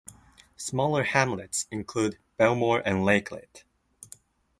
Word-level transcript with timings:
Smaller 0.57 1.03
hamlets 1.03 1.67
include 1.69 2.17
Belmore 2.35 2.81
and 2.83 3.05
Lakelet. 3.05 3.65